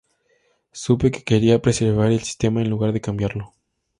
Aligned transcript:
Supe 0.71 1.11
que 1.11 1.23
quería 1.23 1.61
preservar 1.61 2.11
el 2.11 2.23
sistema 2.23 2.63
en 2.63 2.71
lugar 2.71 2.91
de 2.91 3.01
cambiarlo. 3.01 3.53